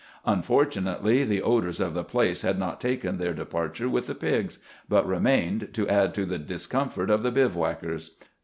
Unfortunately, 0.25 1.23
the 1.23 1.43
odors 1.43 1.79
of 1.79 1.93
the 1.93 2.03
place 2.03 2.41
had 2.41 2.57
not 2.57 2.81
taken 2.81 3.19
their 3.19 3.35
departure 3.35 3.87
with 3.87 4.07
the 4.07 4.15
pigs, 4.15 4.57
but 4.89 5.07
remained 5.07 5.69
to 5.73 5.87
add 5.87 6.15
to 6.15 6.25
the 6.25 6.39
discomfort 6.39 7.11
of 7.11 7.21
the 7.21 7.31
bivouackers. 7.31 8.09